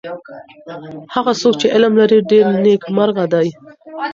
هغه 1.15 1.31
څوک 1.41 1.53
چی 1.61 1.67
علم 1.75 1.93
لري 2.01 2.19
ډېر 2.31 2.45
نیکمرغه 2.63 3.25
دی. 3.33 3.47